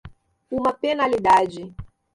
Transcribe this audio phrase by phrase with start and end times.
[0.49, 1.71] Uma penalidade.